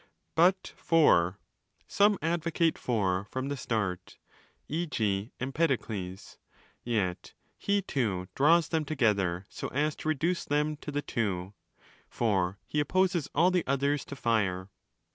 But 0.33 0.73
(iv) 0.89 1.35
some 1.87 2.17
advocate 2.23 2.79
four 2.79 3.25
from 3.29 3.49
the 3.49 3.55
start, 3.55 4.17
20 4.67 4.75
e.g. 4.81 5.31
Empedokles: 5.39 6.37
yet 6.83 7.33
he 7.55 7.83
too 7.83 8.27
draws 8.33 8.69
them 8.69 8.83
together 8.83 9.45
so 9.47 9.67
as 9.67 9.95
to 9.97 10.07
reduce 10.09 10.43
them 10.43 10.75
to 10.77 10.91
¢he 10.91 11.05
two, 11.05 11.53
for 12.09 12.57
he 12.65 12.79
opposes 12.79 13.29
all 13.35 13.51
the 13.51 13.63
others 13.67 14.03
to 14.05 14.15
Fire. 14.15 14.69